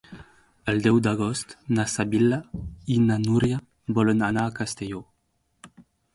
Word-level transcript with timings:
El 0.71 0.79
deu 0.85 0.95
d'agost 1.07 1.53
na 1.79 1.85
Sibil·la 1.93 2.39
i 2.95 2.97
na 3.05 3.19
Núria 3.27 3.61
volen 4.01 4.27
anar 4.31 4.47
a 4.49 4.57
Castelló. 4.59 5.05